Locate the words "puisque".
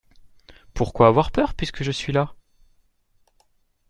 1.53-1.83